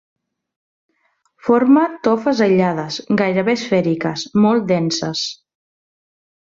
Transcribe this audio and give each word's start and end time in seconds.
Forma 1.49 1.83
tofes 2.09 2.41
aïllades, 2.47 2.99
gairebé 3.23 3.57
esfèriques, 3.61 4.27
molt 4.47 4.71
denses. 4.77 5.27